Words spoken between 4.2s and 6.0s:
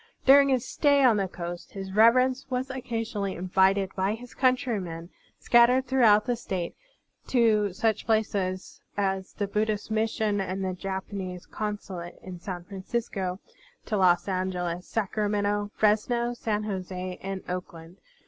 cotmtrymen, scat tered